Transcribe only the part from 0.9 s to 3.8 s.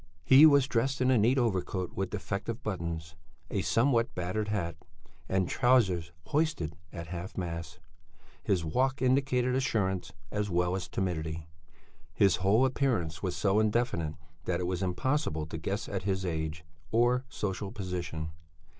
in a neat overcoat with defective buttons, a